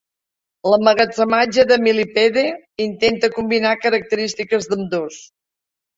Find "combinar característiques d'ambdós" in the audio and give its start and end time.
3.39-5.25